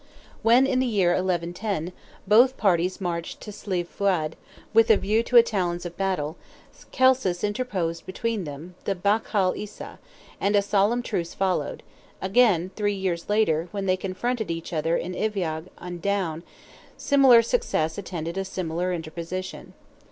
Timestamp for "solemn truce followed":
10.63-11.83